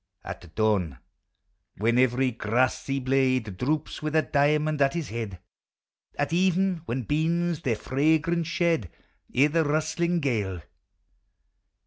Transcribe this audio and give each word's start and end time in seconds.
At 0.23 0.55
dawn, 0.55 0.97
when 1.77 1.99
every 1.99 2.31
grassy 2.31 2.99
blade 2.99 3.55
Droops 3.55 4.01
with 4.01 4.15
a 4.15 4.23
diamond 4.23 4.81
at 4.81 4.95
his 4.95 5.09
head. 5.09 5.37
At 6.17 6.33
even, 6.33 6.77
when 6.87 7.03
beans 7.03 7.61
their 7.61 7.75
fragrance 7.75 8.47
shed, 8.47 8.89
I' 9.37 9.45
the 9.45 9.63
rustling 9.63 10.19
gale. 10.19 10.63